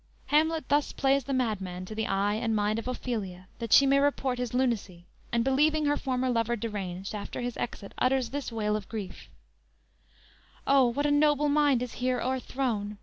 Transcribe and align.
"_Hamlet 0.31 0.67
thus 0.67 0.93
plays 0.93 1.25
the 1.25 1.31
madman 1.31 1.85
to 1.85 1.93
the 1.93 2.07
eye 2.07 2.33
and 2.33 2.55
mind 2.55 2.79
of 2.79 2.87
Ophelia, 2.87 3.47
that 3.59 3.71
she 3.71 3.85
may 3.85 3.99
report 3.99 4.39
his 4.39 4.51
lunacy; 4.51 5.05
and 5.31 5.43
believing 5.43 5.85
her 5.85 5.95
former 5.95 6.27
lover 6.27 6.55
deranged, 6.55 7.13
after 7.13 7.41
his 7.41 7.55
exit 7.57 7.93
utters 7.99 8.31
this 8.31 8.51
wail 8.51 8.75
of 8.75 8.89
grief: 8.89 9.29
_"O, 10.65 10.87
what 10.87 11.05
a 11.05 11.11
noble 11.11 11.49
mind 11.49 11.83
is 11.83 11.93
here 12.01 12.19
o'erthrown! 12.19 12.97